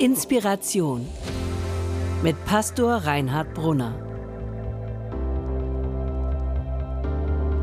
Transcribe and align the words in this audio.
Inspiration 0.00 1.08
mit 2.22 2.36
Pastor 2.44 2.98
Reinhard 2.98 3.52
Brunner. 3.52 3.96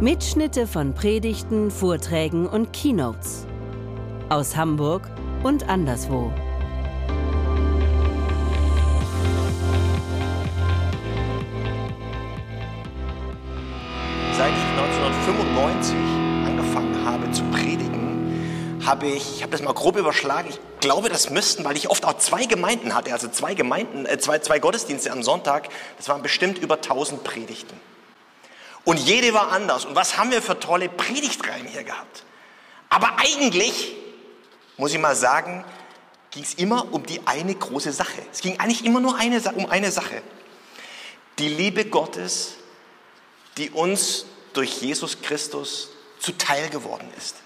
Mitschnitte 0.02 0.68
von 0.68 0.94
Predigten, 0.94 1.72
Vorträgen 1.72 2.46
und 2.46 2.74
Keynotes 2.74 3.48
aus 4.28 4.54
Hamburg 4.58 5.10
und 5.44 5.70
anderswo. 5.70 6.30
Seit 14.34 14.52
ich 14.52 14.80
1995 14.82 16.15
habe 18.86 19.08
ich, 19.08 19.38
ich 19.38 19.42
habe 19.42 19.52
das 19.52 19.62
mal 19.62 19.74
grob 19.74 19.98
überschlagen, 19.98 20.50
ich 20.50 20.60
glaube, 20.80 21.10
das 21.10 21.30
müssten, 21.30 21.64
weil 21.66 21.76
ich 21.78 21.90
oft 21.90 22.06
auch 22.06 22.18
zwei 22.18 22.46
Gemeinden 22.46 22.94
hatte, 22.94 23.12
also 23.12 23.28
zwei 23.28 23.54
Gemeinden, 23.54 24.06
äh, 24.06 24.18
zwei, 24.18 24.40
zwei 24.40 24.60
Gottesdienste 24.60 25.12
am 25.12 25.24
Sonntag, 25.24 25.70
das 25.98 26.08
waren 26.10 26.22
bestimmt 26.22 26.58
über 26.58 26.76
1000 26.76 27.24
Predigten. 27.24 27.80
Und 28.84 29.00
jede 29.00 29.34
war 29.34 29.52
anders. 29.52 29.86
Und 29.86 29.96
was 29.96 30.18
haben 30.18 30.32
wir 30.32 30.42
für 30.42 30.60
tolle 30.60 30.90
Predigtreihen 30.90 31.68
hier 31.68 31.84
gehabt? 31.84 32.24
Aber 32.90 33.18
eigentlich, 33.18 33.96
muss 34.78 34.94
ich 34.94 35.00
mal 35.00 35.16
sagen, 35.16 35.66
ging 36.30 36.44
es 36.44 36.54
immer 36.54 36.94
um 36.94 37.04
die 37.06 37.26
eine 37.26 37.56
große 37.56 37.92
Sache. 37.92 38.22
Es 38.32 38.42
ging 38.42 38.60
eigentlich 38.60 38.86
immer 38.86 39.00
nur 39.00 39.18
eine, 39.18 39.42
um 39.56 39.66
eine 39.70 39.92
Sache. 39.92 40.22
Die 41.40 41.50
Liebe 41.50 41.86
Gottes, 41.86 42.54
die 43.58 43.72
uns 43.72 44.26
durch 44.54 44.82
Jesus 44.82 45.22
Christus 45.22 45.90
zuteil 46.20 46.70
geworden 46.70 47.10
ist. 47.18 47.38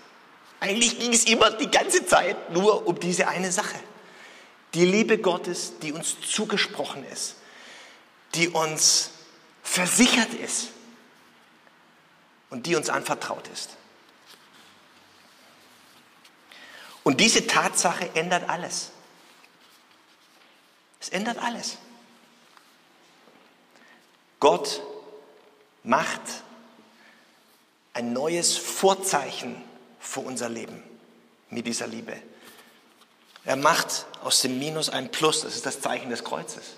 Eigentlich 0.60 1.00
ging 1.00 1.14
es 1.14 1.26
immer 1.26 1.52
die 1.52 1.70
ganze 1.70 2.06
Zeit 2.06 2.52
nur 2.52 2.86
um 2.86 3.00
diese 3.00 3.28
eine 3.28 3.52
Sache. 3.52 3.80
Die 4.74 4.86
Liebe 4.86 5.18
Gottes, 5.18 5.80
die 5.80 5.94
uns 5.94 6.18
zugesprochen 6.22 7.06
ist, 7.06 7.36
die 8.36 8.50
uns 8.50 9.12
versichert 9.64 10.34
ist 10.34 10.70
und 12.50 12.66
die 12.66 12.76
uns 12.76 12.90
anvertraut 12.90 13.48
ist. 13.48 13.78
Und 17.04 17.20
diese 17.20 17.48
Tatsache 17.48 18.10
ändert 18.14 18.50
alles. 18.50 18.92
Es 21.00 21.10
ändert 21.10 21.40
alles. 21.40 21.78
Gott 24.40 24.82
macht 25.84 26.22
ein 27.94 28.14
neues 28.14 28.58
Vorzeichen 28.58 29.69
für 30.00 30.22
unser 30.22 30.50
Leben 30.50 30.84
mit 31.50 31.68
dieser 31.68 31.88
Liebe. 31.88 32.16
Er 33.46 33.56
macht 33.56 34.06
aus 34.22 34.42
dem 34.42 34.60
Minus 34.60 34.90
ein 34.90 35.12
Plus, 35.12 35.42
das 35.42 35.56
ist 35.56 35.66
das 35.66 35.82
Zeichen 35.82 36.10
des 36.10 36.24
Kreuzes. 36.24 36.76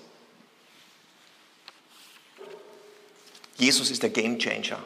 Jesus 3.56 3.90
ist 3.90 4.02
der 4.02 4.10
Game 4.10 4.38
Changer. 4.38 4.82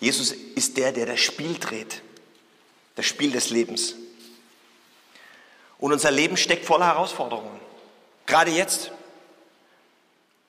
Jesus 0.00 0.32
ist 0.32 0.76
der, 0.76 0.92
der 0.92 1.06
das 1.06 1.20
Spiel 1.20 1.58
dreht, 1.58 2.02
das 2.96 3.06
Spiel 3.06 3.30
des 3.30 3.50
Lebens. 3.50 3.94
Und 5.78 5.92
unser 5.92 6.10
Leben 6.10 6.36
steckt 6.36 6.64
voller 6.64 6.86
Herausforderungen. 6.86 7.60
Gerade 8.26 8.50
jetzt. 8.50 8.92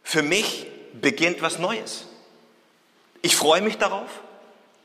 Für 0.04 0.22
mich 0.22 0.68
beginnt 0.94 1.42
was 1.42 1.60
Neues. 1.60 2.06
Ich 3.22 3.36
freue 3.36 3.62
mich 3.62 3.78
darauf, 3.78 4.10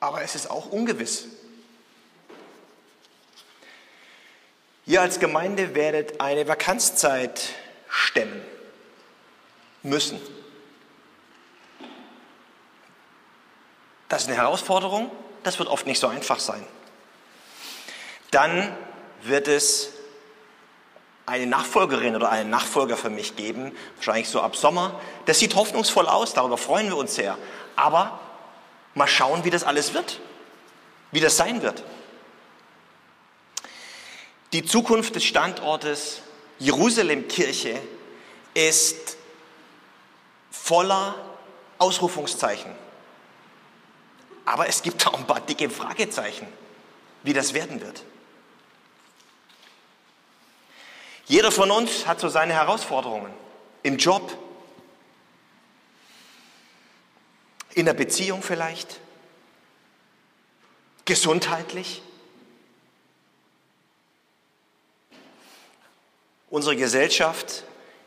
aber 0.01 0.23
es 0.23 0.35
ist 0.35 0.51
auch 0.51 0.67
ungewiss. 0.67 1.27
Ihr 4.87 5.03
als 5.03 5.21
Gemeinde 5.21 5.75
werdet 5.75 6.21
eine 6.21 6.49
Vakanzzeit 6.49 7.51
stemmen 7.89 8.43
müssen. 9.83 10.19
Das 14.09 14.22
ist 14.22 14.28
eine 14.28 14.39
Herausforderung, 14.39 15.11
das 15.43 15.59
wird 15.59 15.69
oft 15.69 15.87
nicht 15.87 16.01
so 16.01 16.09
einfach 16.09 16.41
sein. 16.41 16.67
Dann 18.31 18.75
wird 19.22 19.49
es 19.49 19.91
eine 21.27 21.47
Nachfolgerin 21.47 22.17
oder 22.17 22.31
einen 22.31 22.49
Nachfolger 22.49 22.97
für 22.97 23.11
mich 23.11 23.37
geben, 23.37 23.77
wahrscheinlich 23.97 24.31
so 24.31 24.41
ab 24.41 24.56
Sommer. 24.56 24.99
Das 25.27 25.39
sieht 25.39 25.55
hoffnungsvoll 25.55 26.09
aus, 26.09 26.33
darüber 26.33 26.56
freuen 26.56 26.89
wir 26.89 26.97
uns 26.97 27.15
sehr. 27.15 27.37
Aber 27.77 28.19
mal 28.98 29.06
schauen, 29.06 29.44
wie 29.44 29.50
das 29.50 29.64
alles 29.64 29.94
wird, 29.94 30.20
wie 31.10 31.20
das 31.20 31.36
sein 31.38 31.62
wird. 31.62 31.82
Die 34.53 34.64
Zukunft 34.64 35.14
des 35.14 35.25
Standortes 35.25 36.20
Jerusalem-Kirche 36.59 37.81
ist 38.54 39.16
voller 40.50 41.14
Ausrufungszeichen. 41.78 42.72
Aber 44.44 44.69
es 44.69 44.82
gibt 44.82 45.06
auch 45.06 45.15
ein 45.15 45.26
paar 45.26 45.41
dicke 45.41 45.70
Fragezeichen, 45.70 46.47
wie 47.22 47.32
das 47.32 47.54
werden 47.54 47.80
wird. 47.80 48.03
Jeder 51.26 51.53
von 51.53 51.70
uns 51.70 52.06
hat 52.06 52.20
so 52.20 52.30
seine 52.30 52.54
Herausforderungen 52.54 53.32
im 53.82 53.98
Job, 53.98 54.36
in 57.78 57.87
der 57.87 57.94
Beziehung 57.94 58.43
vielleicht, 58.43 59.00
gesundheitlich. 61.05 62.03
Unsere 66.50 66.77
Gesellschaft, 66.77 67.65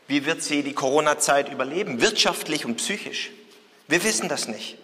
wie 0.08 0.26
wird 0.26 0.42
sie 0.42 0.62
die 0.62 0.74
Corona-Zeit 0.74 1.50
überleben, 1.50 2.00
wirtschaftlich 2.00 2.64
und 2.64 2.76
psychisch? 2.76 3.30
Wir 3.88 4.04
wissen 4.04 4.28
das 4.28 4.48
nicht. 4.48 4.78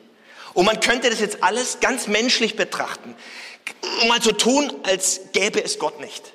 Und 0.54 0.64
man 0.64 0.80
könnte 0.80 1.10
das 1.10 1.20
jetzt 1.20 1.42
alles 1.42 1.80
ganz 1.80 2.06
menschlich 2.06 2.56
betrachten 2.56 3.14
mal 4.06 4.22
so 4.22 4.32
tun, 4.32 4.72
als 4.84 5.20
gäbe 5.32 5.62
es 5.62 5.78
Gott 5.78 6.00
nicht. 6.00 6.32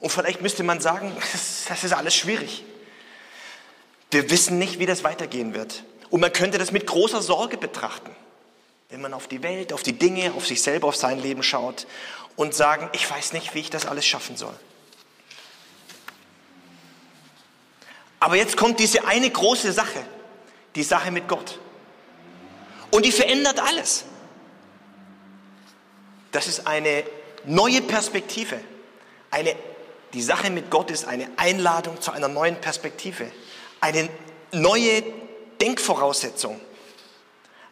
Und 0.00 0.10
vielleicht 0.10 0.40
müsste 0.40 0.62
man 0.62 0.80
sagen, 0.80 1.14
das 1.68 1.84
ist 1.84 1.92
alles 1.92 2.14
schwierig. 2.14 2.64
Wir 4.10 4.30
wissen 4.30 4.58
nicht, 4.58 4.78
wie 4.78 4.86
das 4.86 5.04
weitergehen 5.04 5.54
wird. 5.54 5.84
Und 6.12 6.20
man 6.20 6.30
könnte 6.30 6.58
das 6.58 6.72
mit 6.72 6.86
großer 6.86 7.22
Sorge 7.22 7.56
betrachten, 7.56 8.14
wenn 8.90 9.00
man 9.00 9.14
auf 9.14 9.28
die 9.28 9.42
Welt, 9.42 9.72
auf 9.72 9.82
die 9.82 9.94
Dinge, 9.94 10.34
auf 10.34 10.46
sich 10.46 10.60
selber, 10.60 10.88
auf 10.88 10.96
sein 10.96 11.18
Leben 11.18 11.42
schaut 11.42 11.86
und 12.36 12.52
sagen, 12.52 12.90
ich 12.92 13.10
weiß 13.10 13.32
nicht, 13.32 13.54
wie 13.54 13.60
ich 13.60 13.70
das 13.70 13.86
alles 13.86 14.04
schaffen 14.04 14.36
soll. 14.36 14.54
Aber 18.20 18.36
jetzt 18.36 18.58
kommt 18.58 18.78
diese 18.78 19.06
eine 19.06 19.30
große 19.30 19.72
Sache, 19.72 20.04
die 20.74 20.82
Sache 20.82 21.10
mit 21.10 21.28
Gott. 21.28 21.58
Und 22.90 23.06
die 23.06 23.12
verändert 23.12 23.58
alles. 23.58 24.04
Das 26.30 26.46
ist 26.46 26.66
eine 26.66 27.04
neue 27.46 27.80
Perspektive. 27.80 28.60
Eine, 29.30 29.56
die 30.12 30.22
Sache 30.22 30.50
mit 30.50 30.70
Gott 30.70 30.90
ist 30.90 31.06
eine 31.06 31.30
Einladung 31.38 32.02
zu 32.02 32.10
einer 32.10 32.28
neuen 32.28 32.56
Perspektive. 32.56 33.32
Eine 33.80 34.10
neue 34.52 35.21
Denkvoraussetzung. 35.62 36.60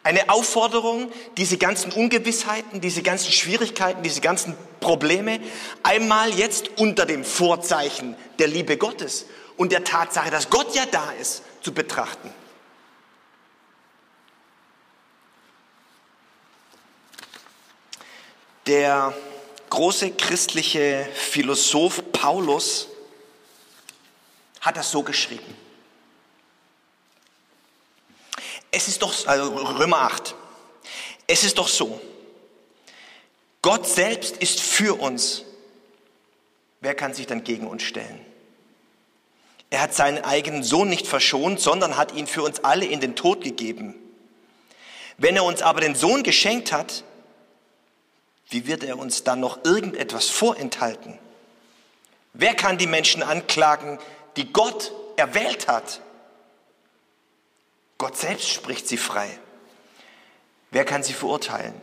Eine 0.05 0.31
Aufforderung, 0.31 1.11
diese 1.37 1.59
ganzen 1.59 1.93
Ungewissheiten, 1.93 2.81
diese 2.81 3.03
ganzen 3.03 3.33
Schwierigkeiten, 3.33 4.03
diese 4.03 4.21
ganzen 4.21 4.57
Probleme 4.79 5.41
einmal 5.83 6.33
jetzt 6.33 6.79
unter 6.79 7.05
dem 7.05 7.25
Vorzeichen 7.25 8.17
der 8.39 8.47
Liebe 8.47 8.79
Gottes 8.79 9.27
und 9.57 9.73
der 9.73 9.83
Tatsache, 9.83 10.31
dass 10.31 10.49
Gott 10.49 10.75
ja 10.75 10.87
da 10.87 11.11
ist, 11.21 11.43
zu 11.63 11.75
betrachten. 11.75 12.33
Der 18.67 19.13
große 19.69 20.13
christliche 20.13 21.09
Philosoph 21.13 22.13
Paulus 22.13 22.87
hat 24.61 24.77
das 24.77 24.93
so 24.93 25.03
geschrieben. 25.03 25.70
Es 28.81 28.89
ist 28.89 29.03
doch, 29.03 29.27
also 29.27 29.55
Römer 29.57 29.99
8, 29.99 30.35
es 31.27 31.45
ist 31.45 31.59
doch 31.59 31.69
so, 31.69 32.01
Gott 33.61 33.87
selbst 33.87 34.39
ist 34.39 34.59
für 34.59 34.99
uns. 34.99 35.45
Wer 36.81 36.95
kann 36.95 37.13
sich 37.13 37.27
dann 37.27 37.45
gegen 37.45 37.67
uns 37.67 37.83
stellen? 37.83 38.25
Er 39.69 39.83
hat 39.83 39.93
seinen 39.93 40.25
eigenen 40.25 40.63
Sohn 40.63 40.89
nicht 40.89 41.07
verschont, 41.07 41.61
sondern 41.61 41.99
hat 41.99 42.15
ihn 42.15 42.27
für 42.27 42.43
uns 42.43 42.65
alle 42.65 42.87
in 42.87 43.01
den 43.01 43.17
Tod 43.17 43.45
gegeben. 43.45 43.97
Wenn 45.19 45.37
er 45.37 45.45
uns 45.45 45.61
aber 45.61 45.83
den 45.83 45.95
Sohn 45.95 46.23
geschenkt 46.23 46.73
hat, 46.73 47.05
wie 48.49 48.67
wird 48.67 48.83
er 48.83 48.99
uns 48.99 49.25
dann 49.25 49.41
noch 49.41 49.63
irgendetwas 49.63 50.31
vorenthalten? 50.31 51.19
Wer 52.33 52.55
kann 52.55 52.79
die 52.79 52.87
Menschen 52.87 53.23
anklagen, 53.23 53.99
die 54.37 54.51
Gott 54.51 54.91
erwählt 55.17 55.69
hat? 55.69 56.01
Gott 58.01 58.17
selbst 58.17 58.49
spricht 58.49 58.89
sie 58.89 58.97
frei. 58.97 59.29
Wer 60.71 60.87
kann 60.87 61.03
sie 61.03 61.13
verurteilen? 61.13 61.79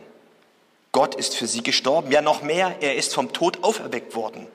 Gott 0.90 1.14
ist 1.14 1.36
für 1.36 1.46
sie 1.46 1.62
gestorben, 1.62 2.10
ja 2.10 2.22
noch 2.22 2.42
mehr, 2.42 2.78
er 2.80 2.96
ist 2.96 3.14
vom 3.14 3.32
Tod 3.32 3.62
auferweckt 3.62 4.16
worden. 4.16 4.48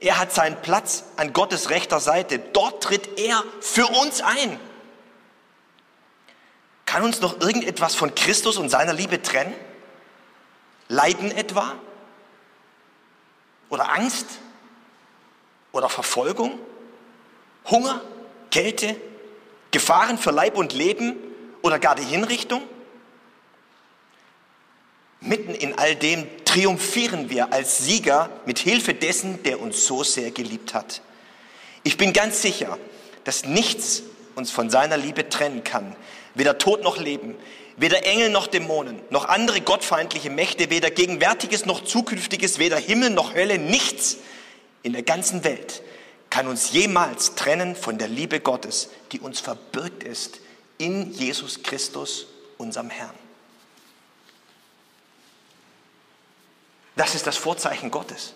Er 0.00 0.18
hat 0.18 0.32
seinen 0.32 0.56
Platz 0.62 1.04
an 1.18 1.34
Gottes 1.34 1.68
rechter 1.68 2.00
Seite. 2.00 2.38
Dort 2.38 2.82
tritt 2.82 3.18
er 3.18 3.44
für 3.60 3.86
uns 3.88 4.22
ein. 4.22 4.58
Kann 6.86 7.02
uns 7.02 7.20
noch 7.20 7.42
irgendetwas 7.42 7.94
von 7.94 8.14
Christus 8.14 8.56
und 8.56 8.70
seiner 8.70 8.94
Liebe 8.94 9.20
trennen? 9.20 9.54
Leiden 10.88 11.30
etwa? 11.30 11.74
Oder 13.68 13.92
Angst? 13.92 14.28
Oder 15.72 15.90
Verfolgung? 15.90 16.58
Hunger? 17.68 18.00
Kälte? 18.50 18.96
Gefahren 19.72 20.18
für 20.18 20.30
Leib 20.30 20.56
und 20.56 20.72
Leben? 20.72 21.16
Oder 21.62 21.78
gar 21.78 21.96
die 21.96 22.04
Hinrichtung? 22.04 22.62
Mitten 25.20 25.54
in 25.54 25.78
all 25.78 25.94
dem 25.94 26.26
triumphieren 26.44 27.30
wir 27.30 27.52
als 27.52 27.78
Sieger 27.78 28.28
mit 28.44 28.58
Hilfe 28.58 28.94
dessen, 28.94 29.42
der 29.44 29.60
uns 29.60 29.86
so 29.86 30.02
sehr 30.02 30.32
geliebt 30.32 30.74
hat. 30.74 31.00
Ich 31.84 31.96
bin 31.96 32.12
ganz 32.12 32.42
sicher, 32.42 32.78
dass 33.24 33.44
nichts 33.44 34.02
uns 34.34 34.50
von 34.50 34.70
seiner 34.70 34.96
Liebe 34.96 35.28
trennen 35.28 35.62
kann. 35.62 35.94
Weder 36.34 36.58
Tod 36.58 36.82
noch 36.82 36.98
Leben, 36.98 37.36
weder 37.76 38.04
Engel 38.04 38.30
noch 38.30 38.48
Dämonen, 38.48 39.00
noch 39.10 39.26
andere 39.28 39.60
gottfeindliche 39.60 40.30
Mächte, 40.30 40.70
weder 40.70 40.90
Gegenwärtiges 40.90 41.66
noch 41.66 41.84
Zukünftiges, 41.84 42.58
weder 42.58 42.78
Himmel 42.78 43.10
noch 43.10 43.34
Hölle, 43.34 43.58
nichts 43.58 44.18
in 44.82 44.92
der 44.92 45.02
ganzen 45.02 45.44
Welt 45.44 45.82
kann 46.32 46.48
uns 46.48 46.70
jemals 46.70 47.34
trennen 47.34 47.76
von 47.76 47.98
der 47.98 48.08
Liebe 48.08 48.40
Gottes, 48.40 48.88
die 49.12 49.20
uns 49.20 49.38
verbirgt 49.38 50.02
ist 50.02 50.40
in 50.78 51.12
Jesus 51.12 51.62
Christus, 51.62 52.26
unserem 52.56 52.88
Herrn. 52.88 53.14
Das 56.96 57.14
ist 57.14 57.26
das 57.26 57.36
Vorzeichen 57.36 57.90
Gottes. 57.90 58.32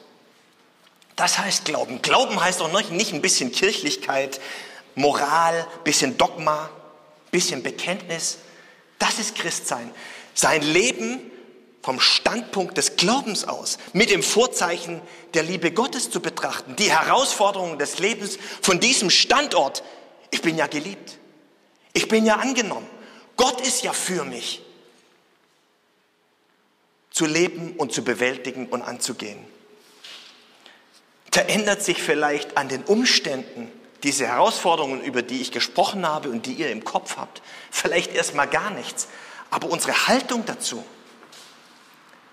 Das 1.16 1.38
heißt 1.38 1.64
Glauben. 1.64 2.02
Glauben 2.02 2.38
heißt 2.38 2.60
auch 2.60 2.70
nicht 2.90 3.14
ein 3.14 3.22
bisschen 3.22 3.50
Kirchlichkeit, 3.50 4.42
Moral, 4.94 5.66
bisschen 5.82 6.18
Dogma, 6.18 6.68
bisschen 7.30 7.62
Bekenntnis. 7.62 8.40
Das 8.98 9.18
ist 9.18 9.36
Christsein. 9.36 9.90
Sein 10.34 10.60
Leben 10.60 11.32
vom 11.86 12.00
Standpunkt 12.00 12.76
des 12.78 12.96
Glaubens 12.96 13.44
aus, 13.44 13.78
mit 13.92 14.10
dem 14.10 14.24
Vorzeichen 14.24 15.00
der 15.34 15.44
Liebe 15.44 15.70
Gottes 15.70 16.10
zu 16.10 16.18
betrachten, 16.18 16.74
die 16.74 16.90
Herausforderungen 16.90 17.78
des 17.78 18.00
Lebens 18.00 18.40
von 18.60 18.80
diesem 18.80 19.08
Standort. 19.08 19.84
Ich 20.32 20.42
bin 20.42 20.56
ja 20.56 20.66
geliebt. 20.66 21.16
Ich 21.92 22.08
bin 22.08 22.26
ja 22.26 22.38
angenommen. 22.38 22.88
Gott 23.36 23.60
ist 23.60 23.84
ja 23.84 23.92
für 23.92 24.24
mich. 24.24 24.62
Zu 27.12 27.24
leben 27.24 27.74
und 27.76 27.92
zu 27.92 28.02
bewältigen 28.02 28.66
und 28.66 28.82
anzugehen. 28.82 29.38
Da 31.30 31.42
ändert 31.42 31.84
sich 31.84 32.02
vielleicht 32.02 32.56
an 32.56 32.68
den 32.68 32.82
Umständen 32.82 33.70
diese 34.02 34.26
Herausforderungen, 34.26 35.02
über 35.02 35.22
die 35.22 35.40
ich 35.40 35.52
gesprochen 35.52 36.04
habe 36.04 36.30
und 36.30 36.46
die 36.46 36.54
ihr 36.54 36.72
im 36.72 36.82
Kopf 36.82 37.16
habt, 37.16 37.42
vielleicht 37.70 38.12
erstmal 38.12 38.48
gar 38.48 38.70
nichts. 38.70 39.06
Aber 39.52 39.70
unsere 39.70 40.08
Haltung 40.08 40.44
dazu, 40.46 40.84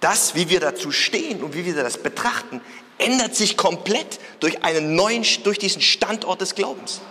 das, 0.04 0.36
wie 0.36 0.50
wir 0.50 0.60
dazu 0.60 0.92
stehen 0.92 1.42
und 1.44 1.54
wie 1.54 1.66
wir 1.66 1.76
das 1.76 1.98
betrachten, 1.98 2.62
ändert 2.98 3.36
sich 3.36 3.56
komplett 3.56 4.20
durch 4.42 4.64
einen 4.64 4.96
neuen, 4.96 5.26
durch 5.44 5.58
diesen 5.58 5.82
Standort 5.82 6.42
des 6.42 6.56
Glaubens. 6.56 7.02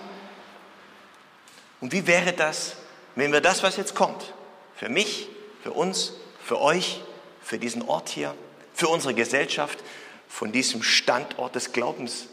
Und 1.80 1.92
wie 1.92 2.06
wäre 2.06 2.32
das, 2.32 2.76
wenn 3.14 3.32
wir 3.32 3.40
das, 3.40 3.62
was 3.62 3.76
jetzt 3.76 3.94
kommt, 3.94 4.34
für 4.76 4.88
mich, 4.88 5.28
für 5.62 5.72
uns, 5.72 6.12
für 6.44 6.60
euch, 6.60 7.00
für 7.42 7.58
diesen 7.58 7.82
Ort 7.82 8.10
hier, 8.10 8.34
für 8.74 8.88
unsere 8.88 9.14
Gesellschaft, 9.14 9.78
von 10.28 10.52
diesem 10.52 10.82
Standort 10.82 11.54
des 11.54 11.72
Glaubens 11.72 12.26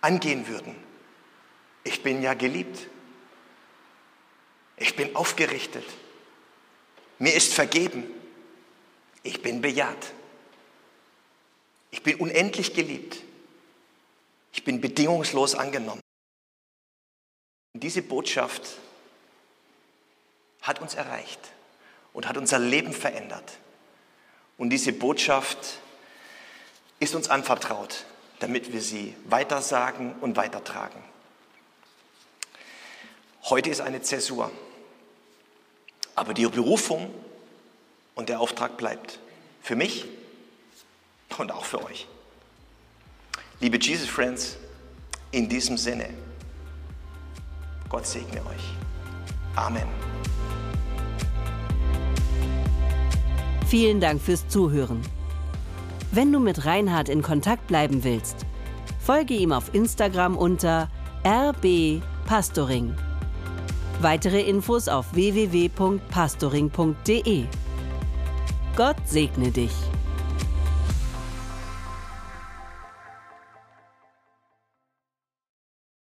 angehen 0.00 0.48
würden? 0.48 0.76
Ich 1.82 2.02
bin 2.02 2.22
ja 2.22 2.34
geliebt. 2.34 2.86
Ich 4.76 4.94
bin 4.94 5.16
aufgerichtet. 5.16 5.84
Mir 7.18 7.34
ist 7.34 7.52
vergeben. 7.52 8.04
Ich 9.22 9.42
bin 9.42 9.60
bejaht. 9.60 10.12
Ich 11.90 12.02
bin 12.02 12.16
unendlich 12.16 12.74
geliebt. 12.74 13.18
Ich 14.52 14.64
bin 14.64 14.80
bedingungslos 14.80 15.54
angenommen. 15.54 16.00
Und 17.74 17.82
diese 17.82 18.02
Botschaft 18.02 18.78
hat 20.62 20.80
uns 20.80 20.94
erreicht 20.94 21.40
und 22.12 22.28
hat 22.28 22.36
unser 22.36 22.58
Leben 22.58 22.92
verändert. 22.92 23.58
Und 24.56 24.70
diese 24.70 24.92
Botschaft 24.92 25.78
ist 26.98 27.14
uns 27.14 27.30
anvertraut, 27.30 28.04
damit 28.40 28.72
wir 28.72 28.82
sie 28.82 29.14
weitersagen 29.26 30.14
und 30.20 30.36
weitertragen. 30.36 31.02
Heute 33.44 33.70
ist 33.70 33.80
eine 33.80 34.02
Zäsur. 34.02 34.50
Aber 36.16 36.34
die 36.34 36.46
Berufung 36.46 37.14
und 38.18 38.28
der 38.28 38.38
Auftrag 38.40 38.76
bleibt. 38.76 39.18
Für 39.62 39.76
mich 39.76 40.04
und 41.38 41.50
auch 41.52 41.64
für 41.64 41.82
euch. 41.84 42.08
Liebe 43.60 43.78
Jesus 43.80 44.08
Friends, 44.08 44.56
in 45.30 45.48
diesem 45.48 45.78
Sinne, 45.78 46.10
Gott 47.88 48.04
segne 48.06 48.40
euch. 48.40 48.74
Amen. 49.54 49.86
Vielen 53.68 54.00
Dank 54.00 54.20
fürs 54.20 54.48
Zuhören. 54.48 55.00
Wenn 56.10 56.32
du 56.32 56.40
mit 56.40 56.64
Reinhard 56.64 57.08
in 57.08 57.22
Kontakt 57.22 57.68
bleiben 57.68 58.02
willst, 58.02 58.46
folge 58.98 59.34
ihm 59.34 59.52
auf 59.52 59.72
Instagram 59.74 60.36
unter 60.36 60.90
rbpastoring. 61.22 62.96
Weitere 64.00 64.40
Infos 64.40 64.88
auf 64.88 65.14
www.pastoring.de. 65.14 67.46
Gott 68.78 69.08
segne 69.08 69.50
dich. 69.50 69.72